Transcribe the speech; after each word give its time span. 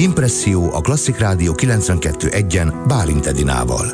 Impresszió 0.00 0.60
a 0.72 0.80
Klasszik 0.80 1.18
Rádió 1.18 1.52
92.1-en 1.56 2.74
Bálint 2.88 3.26
Edinával. 3.26 3.86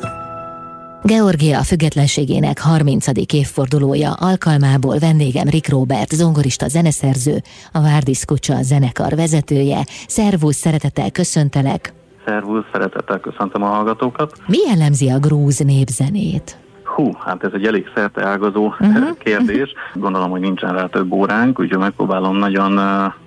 Georgia 1.02 1.62
függetlenségének 1.62 2.58
30. 2.60 3.06
évfordulója 3.32 4.12
alkalmából 4.12 4.98
vendégem 4.98 5.48
Rick 5.48 5.68
Robert, 5.68 6.10
zongorista 6.10 6.68
zeneszerző, 6.68 7.36
a 7.72 7.80
Várdis 7.80 8.24
Kucsa 8.24 8.62
zenekar 8.62 9.14
vezetője. 9.14 9.80
Szervusz, 10.06 10.56
szeretettel 10.56 11.10
köszöntelek! 11.10 11.92
Szervusz, 12.26 12.64
szeretettel 12.72 13.20
köszöntöm 13.20 13.62
a 13.62 13.66
hallgatókat! 13.66 14.32
Mi 14.46 14.58
jellemzi 14.66 15.10
a 15.10 15.18
grúz 15.18 15.58
népzenét? 15.58 16.58
Hú, 16.84 17.10
hát 17.24 17.44
ez 17.44 17.50
egy 17.54 17.66
elég 17.66 17.84
szerte 17.94 18.26
ágazó 18.26 18.66
uh-huh. 18.66 19.18
kérdés. 19.24 19.72
Gondolom, 19.94 20.30
hogy 20.30 20.40
nincsen 20.40 20.72
rá 20.72 20.86
több 20.86 21.12
óránk, 21.12 21.60
úgyhogy 21.60 21.78
megpróbálom 21.78 22.36
nagyon, 22.36 22.80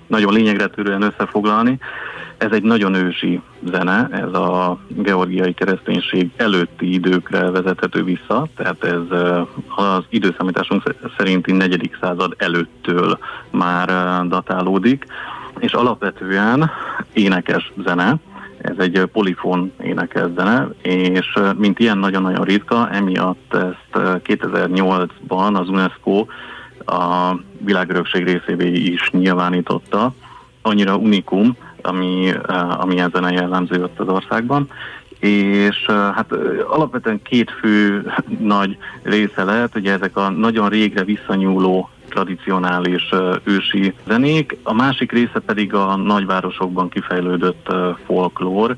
nagyon 0.08 0.34
lényegre 0.34 0.68
törően 0.68 1.02
összefoglalni. 1.02 1.80
Ez 2.40 2.52
egy 2.52 2.64
nagyon 2.64 2.94
ősi 2.94 3.42
zene, 3.72 4.08
ez 4.12 4.34
a 4.34 4.78
georgiai 4.88 5.54
kereszténység 5.54 6.32
előtti 6.36 6.94
időkre 6.94 7.50
vezethető 7.50 8.04
vissza, 8.04 8.48
tehát 8.56 8.84
ez 8.84 9.18
az 9.76 10.04
időszámításunk 10.10 10.96
szerinti 11.18 11.52
negyedik 11.52 11.98
század 12.02 12.34
előttől 12.38 13.18
már 13.52 13.88
datálódik, 14.28 15.06
és 15.60 15.72
alapvetően 15.74 16.72
énekes 17.14 17.72
zene, 17.86 18.16
ez 18.62 18.76
egy 18.78 19.06
polifon 19.12 19.72
énekes 19.84 20.28
zene, 20.36 20.68
és 20.82 21.34
mint 21.58 21.80
ilyen 21.80 21.98
nagyon-nagyon 21.98 22.46
ritka, 22.46 22.90
emiatt 22.90 23.54
ezt 23.54 24.22
2008-ban 24.24 25.60
az 25.60 25.70
UNESCO 25.70 26.26
a 26.86 27.36
világörökség 27.66 28.24
részévé 28.24 28.72
is 28.72 29.10
nyilvánította, 29.12 30.14
annyira 30.62 30.96
unikum, 30.96 31.58
ami, 31.82 32.32
ami 32.78 33.00
ezen 33.00 33.24
a 33.24 33.32
jellemző 33.32 33.84
ott 33.84 34.00
az 34.00 34.08
országban. 34.08 34.70
És 35.20 35.86
hát 35.88 36.32
alapvetően 36.68 37.22
két 37.22 37.52
fő 37.52 38.12
nagy 38.56 38.78
része 39.04 39.44
lehet, 39.44 39.76
ugye 39.76 39.92
ezek 39.92 40.18
a 40.18 40.30
nagyon 40.30 40.70
régre 40.70 41.04
visszanyúló 41.04 41.90
tradicionális 42.10 43.10
ősi 43.44 43.94
zenék, 44.08 44.58
a 44.64 44.74
másik 44.74 45.12
része 45.12 45.40
pedig 45.46 45.74
a 45.74 45.96
nagyvárosokban 45.96 46.90
kifejlődött 46.90 47.74
folklór, 48.06 48.76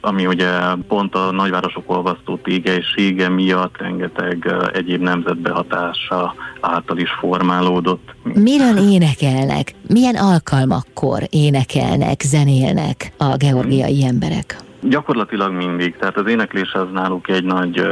ami 0.00 0.26
ugye 0.26 0.50
pont 0.88 1.14
a 1.14 1.30
nagyvárosok 1.30 1.90
olvasztó 1.90 2.36
tégelysége 2.36 3.28
miatt 3.28 3.76
rengeteg 3.78 4.54
egyéb 4.72 5.02
nemzetbehatása 5.02 6.34
által 6.60 6.98
is 6.98 7.10
formálódott. 7.10 8.14
Miről 8.22 8.76
énekelnek? 8.92 9.74
Milyen 9.88 10.16
alkalmakkor 10.16 11.22
énekelnek, 11.30 12.20
zenélnek 12.20 13.12
a 13.16 13.36
georgiai 13.36 14.04
emberek? 14.04 14.56
Gyakorlatilag 14.82 15.52
mindig, 15.52 15.96
tehát 15.96 16.16
az 16.16 16.26
éneklés 16.26 16.72
az 16.72 16.86
náluk 16.92 17.28
egy 17.28 17.44
nagy 17.44 17.82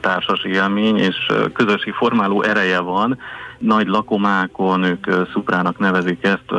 társas 0.00 0.44
élmény, 0.44 0.96
és 0.96 1.16
közösi 1.52 1.90
formáló 1.90 2.42
ereje 2.42 2.80
van, 2.80 3.18
nagy 3.58 3.86
lakomákon, 3.86 4.82
ők 4.82 5.06
szuprának 5.32 5.78
nevezik 5.78 6.24
ezt, 6.24 6.52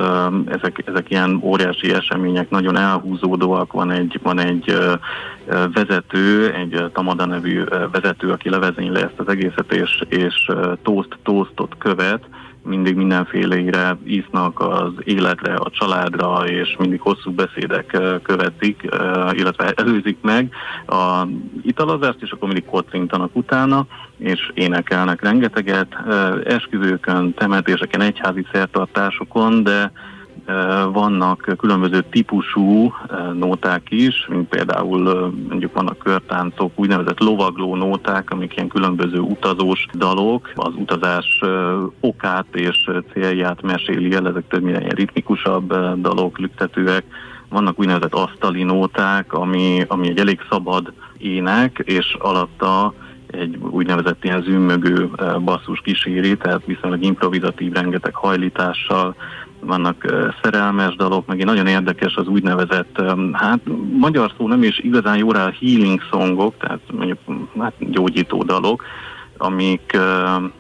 ezek, 0.46 0.84
ezek 0.86 1.10
ilyen 1.10 1.40
óriási 1.44 1.94
események, 1.94 2.50
nagyon 2.50 2.78
elhúzódóak, 2.78 3.72
van 3.74 3.92
egy, 3.92 4.20
van 4.24 4.40
egy 4.40 4.78
vezető, 5.74 6.54
egy 6.54 6.92
Tamada 6.94 7.26
nevű 7.26 7.64
vezető, 7.92 8.30
aki 8.30 8.50
levezényli 8.50 9.02
ezt 9.02 9.20
az 9.20 9.28
egészet, 9.28 9.74
és, 9.74 10.04
és 10.10 10.52
toast 10.84 11.18
toastot 11.24 11.76
követ, 11.78 12.24
mindig 12.64 12.96
mindenféleire 12.96 13.98
isznak 14.04 14.60
az 14.60 14.92
életre, 15.04 15.54
a 15.54 15.70
családra, 15.70 16.46
és 16.48 16.76
mindig 16.80 17.02
hosszú 17.02 17.32
beszédek 17.32 17.98
követik, 18.24 18.82
illetve 19.32 19.74
előzik 19.76 20.18
meg 20.22 20.54
a 20.88 21.28
italazást, 21.64 22.22
és 22.22 22.32
akkor 22.32 22.48
mindig 22.48 22.66
kocintanak 22.66 23.36
utána, 23.36 23.86
és 24.18 24.52
énekelnek 24.54 25.22
rengeteget, 25.22 25.96
esküvőkön, 26.44 27.34
temetéseken, 27.34 28.02
egyházi 28.02 28.46
szertartásokon, 28.52 29.64
de 29.64 29.92
vannak 30.92 31.56
különböző 31.58 32.06
típusú 32.10 32.94
nóták 33.34 33.82
is, 33.90 34.28
mint 34.30 34.50
például 34.50 35.34
mondjuk 35.50 35.74
vannak 35.74 35.98
körtáncok, 35.98 36.72
úgynevezett 36.76 37.20
lovagló 37.20 37.76
nóták, 37.76 38.32
amik 38.32 38.56
ilyen 38.56 38.68
különböző 38.68 39.20
utazós 39.20 39.86
dalok, 39.94 40.52
az 40.56 40.74
utazás 40.76 41.44
okát 42.00 42.46
és 42.52 42.90
célját 43.14 43.62
meséli 43.62 44.14
el, 44.14 44.28
ezek 44.28 44.48
többnyire 44.48 44.80
ilyen 44.80 44.96
ritmikusabb 44.96 45.68
dalok, 46.02 46.38
lüktetőek, 46.38 47.04
vannak 47.50 47.80
úgynevezett 47.80 48.14
asztali 48.14 48.64
nóták, 48.64 49.34
ami, 49.34 49.86
ami 49.88 50.08
egy 50.08 50.20
elég 50.20 50.40
szabad 50.50 50.94
ének, 51.18 51.82
és 51.86 52.16
alatta 52.20 52.94
egy 53.28 53.58
úgynevezett 53.70 54.24
ilyen 54.24 54.42
zümmögő 54.42 55.10
basszus 55.44 55.82
kíséri, 55.84 56.38
tehát 56.38 56.66
viszonylag 56.66 57.04
improvizatív, 57.04 57.72
rengeteg 57.72 58.16
hajlítással, 58.16 59.16
vannak 59.66 60.06
szerelmes 60.42 60.96
dalok, 60.96 61.26
meg 61.26 61.40
egy 61.40 61.46
nagyon 61.46 61.68
érdekes 61.68 62.16
az 62.16 62.28
úgynevezett, 62.28 63.02
hát 63.32 63.60
magyar 64.00 64.32
szó 64.38 64.48
nem 64.48 64.64
is 64.64 64.80
igazán 64.80 65.18
jó 65.18 65.32
rá 65.32 65.52
healing 65.60 66.02
songok, 66.12 66.58
tehát 66.58 66.80
mondjuk 66.92 67.18
hát 67.60 67.74
gyógyító 67.80 68.44
dalok, 68.44 68.84
amik 69.38 69.98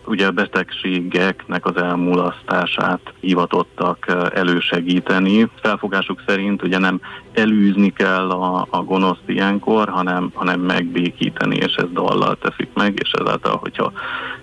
ugye 0.06 0.29
betegségeknek 0.31 1.66
az 1.66 1.75
elmulasztását 1.75 3.13
hivatottak 3.19 4.29
elősegíteni. 4.34 5.50
Felfogásuk 5.61 6.22
szerint 6.28 6.63
ugye 6.63 6.78
nem 6.78 7.00
elűzni 7.34 7.94
kell 7.94 8.29
a, 8.29 8.67
a 8.69 8.84
gonoszt 8.84 9.23
ilyenkor, 9.25 9.90
hanem, 9.90 10.31
hanem 10.34 10.59
megbékíteni, 10.59 11.56
és 11.56 11.73
ez 11.73 11.88
dallal 11.94 12.38
teszik 12.38 12.69
meg, 12.73 13.00
és 13.03 13.11
ezáltal, 13.11 13.57
hogyha 13.57 13.91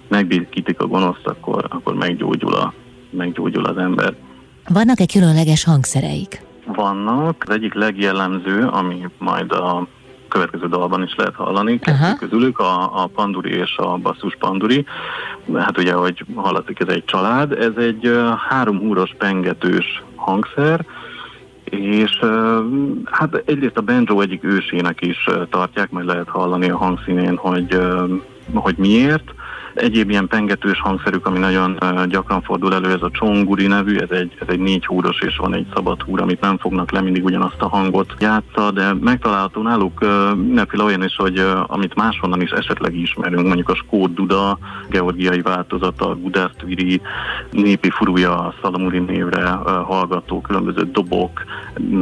megbékítik 0.09 0.81
a 0.81 0.87
gonoszt, 0.87 1.27
akkor, 1.27 1.65
akkor 1.69 1.95
meggyógyul, 1.95 2.55
a, 2.55 2.73
meggyógyul 3.11 3.65
az 3.65 3.77
ember. 3.77 4.15
Vannak-e 4.73 5.06
különleges 5.12 5.65
hangszereik? 5.65 6.43
Vannak. 6.67 7.45
Az 7.47 7.55
egyik 7.55 7.75
legjellemző, 7.75 8.67
ami 8.67 9.09
majd 9.19 9.53
a 9.53 9.87
következő 10.29 10.69
dalban 10.69 11.03
is 11.03 11.15
lehet 11.17 11.34
hallani, 11.34 11.79
kettő 11.79 12.15
közülük, 12.19 12.59
a, 12.59 13.03
a 13.03 13.06
panduri 13.06 13.51
és 13.51 13.77
a 13.77 13.97
basszus 13.97 14.37
panduri. 14.39 14.84
Hát 15.55 15.79
ugye, 15.79 15.93
hogy 15.93 16.25
hallatszik, 16.34 16.81
ez 16.81 16.89
egy 16.89 17.05
család, 17.05 17.53
ez 17.53 17.73
egy 17.77 18.06
uh, 18.06 18.29
három 18.49 18.79
húros 18.79 19.15
pengetős 19.19 20.03
hangszer, 20.15 20.85
és 21.65 22.21
hát 23.05 23.43
egyrészt 23.45 23.77
a 23.77 23.81
banjo 23.81 24.21
egyik 24.21 24.45
ősének 24.45 25.00
is 25.00 25.29
tartják, 25.50 25.91
majd 25.91 26.06
lehet 26.06 26.29
hallani 26.29 26.71
a 26.71 26.77
hangszínén, 26.77 27.37
hogy, 27.37 27.81
hogy 28.55 28.77
miért. 28.77 29.35
Egyéb 29.75 30.11
ilyen 30.11 30.27
pengetős 30.27 30.81
hangszerük, 30.81 31.27
ami 31.27 31.39
nagyon 31.39 31.79
gyakran 32.09 32.43
fordul 32.43 32.75
elő, 32.75 32.93
ez 32.93 33.03
a 33.03 33.11
csonguri 33.11 33.67
nevű, 33.67 33.97
ez 33.97 34.11
egy, 34.11 34.37
ez 34.41 34.47
egy 34.49 34.59
négy 34.59 34.87
húros 34.87 35.21
és 35.21 35.37
van 35.37 35.55
egy 35.55 35.67
szabad 35.75 36.03
húr, 36.03 36.21
amit 36.21 36.41
nem 36.41 36.59
fognak 36.59 36.91
le, 36.91 37.01
mindig 37.01 37.25
ugyanazt 37.25 37.62
a 37.62 37.69
hangot 37.69 38.15
játsza, 38.19 38.71
de 38.71 38.95
megtalálható 39.01 39.62
náluk 39.62 40.01
mindenféle 40.37 40.84
olyan 40.84 41.05
is, 41.05 41.17
hogy 41.17 41.45
amit 41.67 41.95
máshonnan 41.95 42.41
is 42.41 42.51
esetleg 42.51 42.97
ismerünk, 42.97 43.47
mondjuk 43.47 43.69
a 43.69 43.75
Skót 43.75 44.15
Duda, 44.15 44.59
georgiai 44.89 45.41
változata, 45.41 46.09
a 46.09 46.17
Gudasztviri, 46.17 47.00
népi 47.50 47.91
furúja, 47.91 48.55
Szalamuri 48.62 48.99
névre 48.99 49.49
hallgató 49.87 50.41
különböző 50.41 50.91
dobok, 50.93 51.45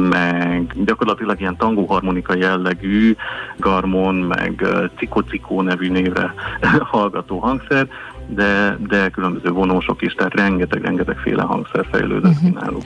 meg 0.09 0.73
gyakorlatilag 0.85 1.39
ilyen 1.39 1.57
tangóharmonika 1.57 2.35
jellegű 2.35 3.15
garmon, 3.57 4.15
meg 4.15 4.67
cikocikó 4.97 5.61
nevű 5.61 5.89
névre 5.89 6.33
hallgató 6.91 7.39
hangszer, 7.39 7.56
hangszer, 7.57 7.87
de, 8.27 8.77
de 8.87 9.09
különböző 9.09 9.49
vonósok 9.49 10.01
is, 10.01 10.13
tehát 10.13 10.33
rengeteg-rengeteg 10.33 11.17
féle 11.17 11.41
hangszer 11.41 11.85
fejlődött 11.91 12.31
uh-huh. 12.31 12.61
náluk. 12.61 12.81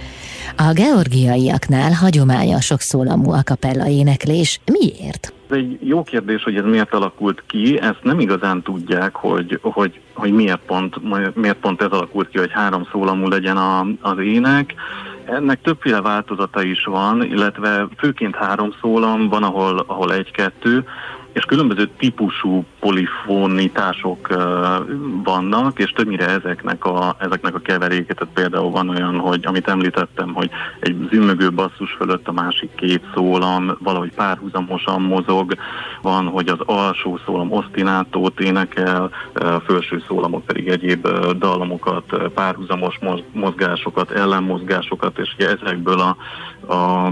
A 0.58 0.74
georgiaiaknál 0.74 1.92
hagyományos 1.92 2.72
szólamú 2.78 3.31
akapella 3.31 3.88
éneklés. 3.88 4.60
Miért? 4.72 5.34
Ez 5.50 5.57
egy 5.57 5.78
jó 5.81 6.04
kérdés, 6.04 6.44
hogy 6.44 6.56
ez 6.56 6.63
miért 6.63 6.94
alakult 6.94 7.44
ki, 7.48 7.80
ezt 7.80 8.00
nem 8.04 8.19
igazán 8.19 8.62
tudják, 8.62 9.16
hogy, 9.16 9.60
hogy, 9.62 10.00
hogy 10.13 10.31
miért, 10.31 10.62
pont, 10.66 10.95
miért 11.36 11.57
pont 11.57 11.81
ez 11.81 11.92
alakult 11.92 12.30
ki, 12.30 12.38
hogy 12.38 12.51
három 12.51 12.88
szólamú 12.92 13.28
legyen 13.28 13.57
a, 13.57 13.86
az 14.01 14.19
ének. 14.19 14.74
Ennek 15.25 15.62
többféle 15.62 16.01
változata 16.01 16.63
is 16.63 16.84
van, 16.84 17.24
illetve 17.24 17.88
főként 17.98 18.36
három 18.36 18.74
szólam, 18.81 19.30
van, 19.30 19.44
ahol, 19.44 19.84
ahol 19.88 20.13
egy-kettő, 20.13 20.86
és 21.33 21.44
különböző 21.44 21.89
típusú 21.98 22.66
polifonitások 22.80 24.28
vannak, 25.24 25.80
és 25.80 25.92
többnyire 25.92 26.28
ezeknek 26.28 26.86
a, 26.86 27.16
ezeknek 27.19 27.56
a 27.56 27.60
keveréket, 27.60 28.18
tehát 28.18 28.33
például 28.33 28.72
van 28.72 28.89
olyan, 28.89 29.19
hogy 29.19 29.45
amit 29.45 29.68
említettem, 29.68 30.33
hogy 30.33 30.50
egy 30.80 31.07
zümmögő 31.12 31.51
basszus 31.51 31.92
fölött 31.92 32.28
a 32.28 32.31
másik 32.31 32.75
két 32.75 33.04
szólam 33.13 33.78
valahogy 33.80 34.13
párhuzamosan 34.13 35.01
mozog, 35.01 35.54
van, 36.01 36.25
hogy 36.25 36.48
az 36.48 36.60
alsó 36.66 37.19
szólam 37.25 37.51
osztinátót 37.51 38.39
énekel, 38.39 39.10
a 39.33 39.60
felső 39.60 40.04
szólamok 40.07 40.45
pedig 40.45 40.68
egyéb 40.68 41.07
dallamokat, 41.38 42.31
párhuzamos 42.33 43.00
mozgásokat, 43.33 44.12
ellenmozgásokat, 44.12 45.18
és 45.18 45.33
ugye 45.38 45.50
ezekből 45.50 46.00
a, 46.00 46.18
a 46.74 47.10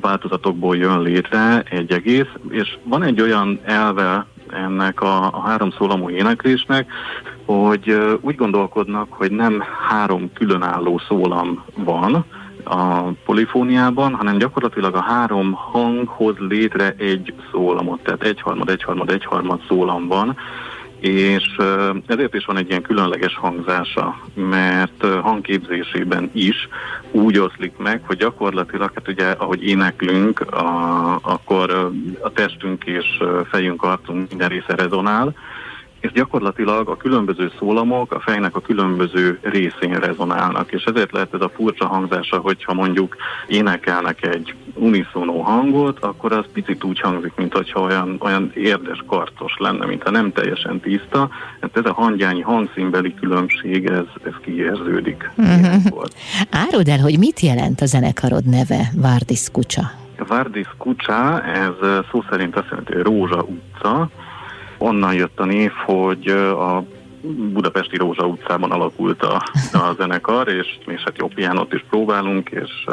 változatokból 0.00 0.76
jön 0.76 1.02
létre 1.02 1.62
egy 1.70 1.92
egész, 1.92 2.30
és 2.50 2.76
van 2.82 3.02
egy 3.02 3.20
olyan 3.20 3.60
elve 3.64 4.26
ennek 4.50 5.00
a, 5.00 5.22
a 5.32 5.40
három 5.40 5.70
szólamú 5.70 6.10
éneklésnek, 6.10 6.90
hogy 7.44 8.18
úgy 8.20 8.34
gondolkodnak, 8.34 9.12
hogy 9.12 9.30
nem 9.30 9.62
három 9.88 10.32
különálló 10.32 11.00
szólam 11.08 11.64
van 11.76 12.24
a 12.64 13.02
polifóniában, 13.24 14.14
hanem 14.14 14.38
gyakorlatilag 14.38 14.94
a 14.94 15.02
három 15.02 15.52
hang 15.52 16.08
hoz 16.08 16.34
létre 16.38 16.94
egy 16.98 17.34
szólamot, 17.52 18.00
tehát 18.02 18.22
egyharmad, 18.22 18.68
egyharmad, 18.68 19.10
egyharmad 19.10 19.60
szólam 19.68 20.06
van, 20.06 20.36
és 21.00 21.56
ezért 22.06 22.34
is 22.34 22.44
van 22.44 22.56
egy 22.56 22.68
ilyen 22.68 22.82
különleges 22.82 23.34
hangzása, 23.34 24.20
mert 24.34 25.06
hangképzésében 25.20 26.30
is 26.32 26.68
úgy 27.10 27.38
oszlik 27.38 27.76
meg, 27.76 28.00
hogy 28.06 28.16
gyakorlatilag, 28.16 28.90
hát 28.94 29.08
ugye 29.08 29.26
ahogy 29.30 29.64
éneklünk, 29.64 30.40
a, 30.40 31.18
akkor 31.22 31.92
a 32.20 32.30
testünk 32.30 32.84
és 32.84 33.06
fejünk, 33.50 33.82
arcunk 33.82 34.28
minden 34.28 34.48
része 34.48 34.74
rezonál, 34.74 35.34
és 36.06 36.12
gyakorlatilag 36.12 36.88
a 36.88 36.96
különböző 36.96 37.52
szólamok 37.58 38.12
a 38.12 38.20
fejnek 38.20 38.56
a 38.56 38.60
különböző 38.60 39.38
részén 39.42 39.94
rezonálnak, 39.94 40.72
és 40.72 40.84
ezért 40.84 41.12
lehet 41.12 41.34
ez 41.34 41.40
a 41.40 41.50
furcsa 41.54 41.86
hangzása, 41.86 42.38
hogyha 42.38 42.74
mondjuk 42.74 43.16
énekelnek 43.46 44.26
egy 44.26 44.54
uniszonó 44.74 45.40
hangot, 45.40 45.98
akkor 45.98 46.32
az 46.32 46.44
picit 46.52 46.84
úgy 46.84 47.00
hangzik, 47.00 47.32
mint 47.36 47.52
hogyha 47.52 47.80
olyan, 47.80 48.16
olyan 48.20 48.50
érdes, 48.54 49.02
karcos 49.06 49.54
lenne, 49.58 49.86
mintha 49.86 50.10
nem 50.10 50.32
teljesen 50.32 50.80
tiszta. 50.80 51.28
Hát 51.60 51.76
ez 51.76 51.84
a 51.84 51.92
hangyányi 51.92 52.40
hangszínbeli 52.40 53.14
különbség, 53.14 53.86
ez, 53.86 54.06
ez 54.24 54.32
kiérződik. 54.42 55.30
Uh-huh. 55.36 56.04
Áruld 56.50 56.88
el, 56.88 56.98
hogy 56.98 57.18
mit 57.18 57.40
jelent 57.40 57.80
a 57.80 57.86
zenekarod 57.86 58.44
neve, 58.44 58.90
Vardis 58.94 59.50
Kucsa? 59.52 59.82
Vardis 60.28 60.68
Kucsa, 60.78 61.42
ez 61.42 62.04
szó 62.10 62.24
szerint 62.30 62.56
azt 62.56 62.68
jelenti, 62.70 62.92
hogy 62.92 63.02
Rózsa 63.02 63.42
utca, 63.42 64.10
Onnan 64.78 65.14
jött 65.14 65.40
a 65.40 65.44
név, 65.44 65.70
hogy 65.86 66.28
a 66.28 66.84
Budapesti 67.52 67.96
Rózsa 67.96 68.26
utcában 68.26 68.70
alakult 68.70 69.22
a, 69.22 69.42
a 69.72 69.94
zenekar, 69.98 70.48
és, 70.48 70.78
és 70.86 71.02
hát 71.04 71.18
jó 71.18 71.26
piánot 71.26 71.72
is 71.72 71.84
próbálunk, 71.90 72.50
és 72.50 72.84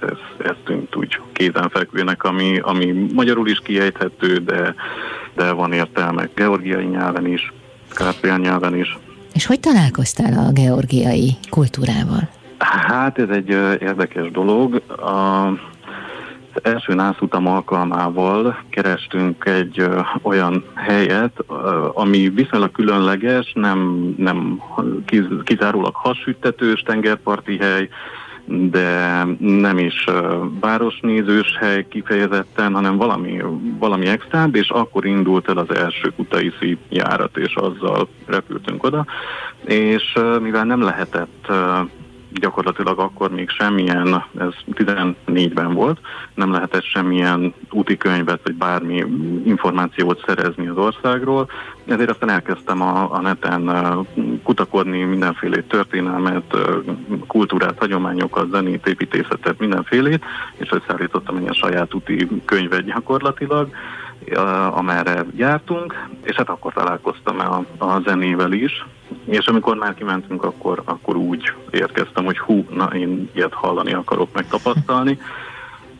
ez, 0.00 0.46
ez 0.46 0.54
tűnt 0.64 0.96
úgy 0.96 1.20
kézenfekvőnek, 1.32 2.24
ami, 2.24 2.58
ami 2.58 3.06
magyarul 3.14 3.48
is 3.48 3.58
kiejthető, 3.58 4.36
de, 4.36 4.74
de 5.34 5.52
van 5.52 5.72
értelme 5.72 6.28
georgiai 6.34 6.84
nyelven 6.84 7.26
is, 7.26 7.52
kárpián 7.88 8.40
nyelven 8.40 8.76
is. 8.76 8.98
És 9.34 9.46
hogy 9.46 9.60
találkoztál 9.60 10.46
a 10.46 10.52
georgiai 10.52 11.36
kultúrával? 11.50 12.28
Hát 12.58 13.18
ez 13.18 13.28
egy 13.28 13.48
érdekes 13.80 14.30
dolog. 14.30 14.82
A, 14.88 15.46
első 16.62 16.94
nászutam 16.94 17.46
alkalmával 17.46 18.64
kerestünk 18.70 19.44
egy 19.44 19.80
ö, 19.80 20.00
olyan 20.22 20.64
helyet, 20.74 21.44
ö, 21.48 21.88
ami 21.92 22.28
viszonylag 22.28 22.70
különleges, 22.70 23.52
nem, 23.54 24.10
nem 24.16 24.62
kiz, 25.06 25.26
kizárólag 25.44 25.94
hasüttetős 25.94 26.80
tengerparti 26.80 27.56
hely, 27.56 27.88
de 28.46 29.24
nem 29.38 29.78
is 29.78 30.04
városnézős 30.60 31.56
hely 31.58 31.86
kifejezetten, 31.88 32.74
hanem 32.74 32.96
valami, 32.96 33.42
valami 33.78 34.06
extrább, 34.06 34.54
és 34.54 34.68
akkor 34.68 35.04
indult 35.04 35.48
el 35.48 35.56
az 35.56 35.74
első 35.74 36.12
kutaiszi 36.16 36.78
járat, 36.88 37.36
és 37.36 37.54
azzal 37.54 38.08
repültünk 38.26 38.84
oda, 38.84 39.06
és 39.64 40.18
mivel 40.40 40.64
nem 40.64 40.82
lehetett 40.82 41.52
gyakorlatilag 42.32 42.98
akkor 42.98 43.30
még 43.30 43.50
semmilyen, 43.50 44.24
ez 44.38 44.52
14-ben 44.72 45.74
volt, 45.74 46.00
nem 46.34 46.52
lehetett 46.52 46.84
semmilyen 46.84 47.54
úti 47.70 47.96
könyvet, 47.96 48.40
vagy 48.42 48.54
bármi 48.54 49.04
információt 49.44 50.22
szerezni 50.26 50.66
az 50.66 50.76
országról, 50.76 51.50
ezért 51.86 52.10
aztán 52.10 52.28
elkezdtem 52.30 52.82
a, 52.82 53.14
a 53.14 53.20
neten 53.20 53.70
kutakodni 54.42 55.02
mindenféle 55.02 55.62
történelmet, 55.62 56.56
kultúrát, 57.26 57.78
hagyományokat, 57.78 58.50
zenét, 58.50 58.86
építészetet, 58.86 59.58
mindenfélét, 59.58 60.24
és 60.56 60.70
összeállítottam 60.70 61.36
egy 61.36 61.54
saját 61.54 61.94
úti 61.94 62.28
könyvet 62.44 62.84
gyakorlatilag, 62.84 63.68
amerre 64.70 65.24
jártunk, 65.36 66.08
és 66.22 66.36
hát 66.36 66.48
akkor 66.48 66.72
találkoztam 66.72 67.38
a, 67.38 67.84
a 67.84 68.00
zenével 68.00 68.52
is, 68.52 68.84
és 69.24 69.46
amikor 69.46 69.76
már 69.76 69.94
kimentünk, 69.94 70.44
akkor, 70.44 70.82
akkor 70.84 71.16
úgy 71.16 71.52
érkeztem, 71.70 72.24
hogy 72.24 72.38
hú, 72.38 72.64
na 72.70 72.84
én 72.84 73.30
ilyet 73.34 73.54
hallani 73.54 73.92
akarok, 73.92 74.28
megtapasztalni. 74.32 75.18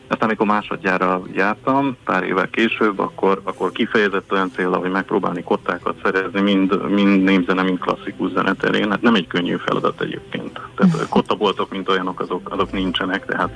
Aztán 0.07 0.27
amikor 0.27 0.47
másodjára 0.47 1.21
jártam, 1.33 1.97
pár 2.03 2.23
évvel 2.23 2.49
később, 2.49 2.99
akkor, 2.99 3.41
akkor 3.43 3.71
kifejezett 3.71 4.31
olyan 4.31 4.51
célra, 4.55 4.77
hogy 4.77 4.91
megpróbálni 4.91 5.43
kottákat 5.43 5.95
szerezni, 6.03 6.41
mind, 6.41 6.89
mind 6.89 7.23
népzene, 7.23 7.63
mind 7.63 7.79
klasszikus 7.79 8.31
zene 8.31 8.53
terén. 8.53 8.89
Hát 8.89 9.01
nem 9.01 9.15
egy 9.15 9.27
könnyű 9.27 9.55
feladat 9.55 10.01
egyébként. 10.01 10.59
Tehát 10.75 11.07
kottaboltok, 11.09 11.71
mint 11.71 11.89
olyanok, 11.89 12.19
azok, 12.19 12.51
azok 12.51 12.71
nincsenek, 12.71 13.25
tehát 13.25 13.51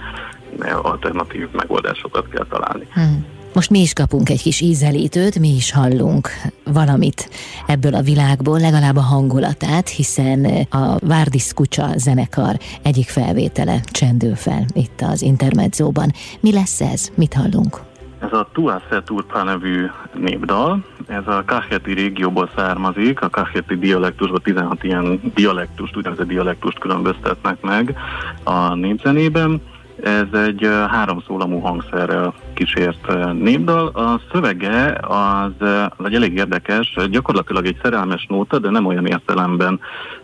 alternatív 0.81 1.47
megoldásokat 1.51 2.29
kell 2.29 2.45
találni. 2.49 2.87
Hmm. 2.93 3.34
Most 3.55 3.69
mi 3.69 3.79
is 3.79 3.93
kapunk 3.93 4.29
egy 4.29 4.41
kis 4.41 4.61
ízelítőt, 4.61 5.39
mi 5.39 5.47
is 5.47 5.71
hallunk 5.71 6.29
valamit 6.63 7.29
ebből 7.67 7.95
a 7.95 8.01
világból, 8.01 8.59
legalább 8.59 8.95
a 8.95 9.01
hangulatát, 9.01 9.89
hiszen 9.89 10.45
a 10.69 10.97
Várdis 10.99 11.53
Kucsa 11.53 11.87
zenekar 11.97 12.57
egyik 12.83 13.07
felvétele 13.09 13.79
csendül 13.91 14.35
fel 14.35 14.65
itt 14.73 15.01
az 15.01 15.21
Intermedzóban. 15.21 16.11
Mi 16.39 16.51
lesz 16.51 16.81
ez? 16.81 17.11
Mit 17.15 17.33
hallunk? 17.33 17.79
Ez 18.21 18.31
a 18.31 18.49
Tuasze 18.53 19.03
Turpa 19.05 19.43
nevű 19.43 19.85
népdal, 20.13 20.85
ez 21.07 21.27
a 21.27 21.43
Kasheti 21.45 21.93
régióból 21.93 22.49
származik, 22.55 23.21
a 23.21 23.29
Kasheti 23.29 23.77
dialektusban 23.77 24.41
16 24.43 24.83
ilyen 24.83 25.31
dialektust, 25.35 25.97
úgynevezett 25.97 26.27
dialektust 26.27 26.79
különböztetnek 26.79 27.61
meg 27.61 27.95
a 28.43 28.73
népzenében 28.73 29.61
ez 30.03 30.39
egy 30.39 30.69
három 30.87 31.23
szólamú 31.27 31.59
hangszerrel 31.59 32.33
kísért 32.53 33.33
népdal. 33.33 33.87
A 33.87 34.21
szövege 34.31 34.97
az, 35.01 35.67
az 35.97 36.13
elég 36.13 36.33
érdekes, 36.37 36.97
gyakorlatilag 37.09 37.65
egy 37.65 37.79
szerelmes 37.83 38.25
nóta, 38.29 38.59
de 38.59 38.69
nem 38.69 38.85
olyan 38.85 39.05
értelemben, 39.05 39.79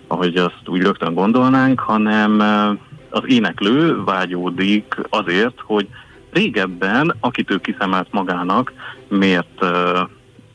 ahogy 0.07 0.35
azt 0.35 0.61
úgy 0.65 0.81
rögtön 0.81 1.13
gondolnánk, 1.13 1.79
hanem 1.79 2.39
az 3.09 3.23
éneklő 3.25 4.03
vágyódik 4.03 4.95
azért, 5.09 5.59
hogy 5.63 5.87
régebben, 6.31 7.15
akit 7.19 7.51
ő 7.51 7.57
kiszemelt 7.57 8.07
magának, 8.11 8.73
miért 9.07 9.65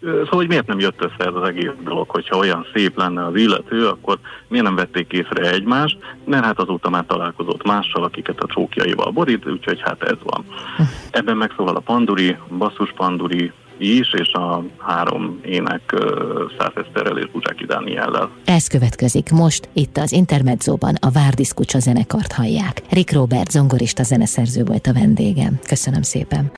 Szóval, 0.01 0.27
hogy 0.31 0.49
miért 0.49 0.67
nem 0.67 0.79
jött 0.79 1.03
össze 1.05 1.29
ez 1.29 1.35
az 1.35 1.49
egész 1.49 1.71
dolog, 1.85 2.11
hogyha 2.11 2.37
olyan 2.37 2.67
szép 2.75 2.99
lenne 2.99 3.25
az 3.25 3.37
illető, 3.37 3.87
akkor 3.89 4.19
miért 4.49 4.65
nem 4.65 4.75
vették 4.75 5.13
észre 5.13 5.51
egymást, 5.51 5.99
mert 6.25 6.45
hát 6.45 6.59
azóta 6.59 6.91
már 6.91 7.05
találkozott 7.07 7.65
mással, 7.65 8.05
akiket 8.05 8.41
a 8.41 8.47
csókjaival 8.47 9.11
borít, 9.11 9.47
úgyhogy 9.47 9.81
hát 9.81 10.03
ez 10.03 10.19
van. 10.23 10.45
Ebben 11.11 11.37
megszólal 11.37 11.77
a 11.77 11.81
panduri, 11.81 12.37
basszus 12.59 12.93
panduri, 12.97 13.53
is, 13.79 14.13
és 14.13 14.33
a 14.33 14.65
három 14.79 15.41
ének 15.45 15.95
Szász 16.59 16.73
Eszterrel 16.75 17.19
és 17.19 17.31
Bucsáki 17.33 17.65
Dániellel. 17.65 18.31
Ez 18.45 18.67
következik 18.67 19.31
most, 19.31 19.69
itt 19.73 19.97
az 19.97 20.13
Intermedzóban 20.13 20.95
a 21.01 21.11
Várdis 21.11 21.53
Kucsa 21.55 21.79
zenekart 21.79 22.33
hallják. 22.33 22.83
Rick 22.91 23.13
Robert 23.13 23.51
zongorista 23.51 24.03
zeneszerző 24.03 24.65
volt 24.65 24.87
a 24.87 24.93
vendégem. 24.93 25.59
Köszönöm 25.69 26.03
szépen. 26.03 26.51